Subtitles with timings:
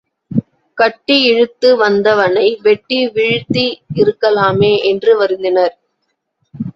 [0.77, 3.65] கட்டி இழுத்து வந்தவனை வெட்டி வீழ்த்தி
[3.95, 5.75] இருக்கலாமே என்று வருந்தினர்.